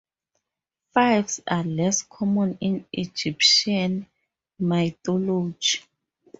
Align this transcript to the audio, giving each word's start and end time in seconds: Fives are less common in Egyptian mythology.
Fives 0.95 1.41
are 1.47 1.63
less 1.63 2.01
common 2.01 2.57
in 2.59 2.87
Egyptian 2.91 4.07
mythology. 4.57 5.81